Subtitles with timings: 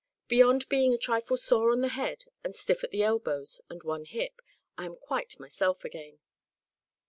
[0.27, 4.05] Beyond being a trifle sore on the head, and stiff at the elbows and one
[4.05, 4.41] hip,
[4.75, 6.17] I am quite myself again."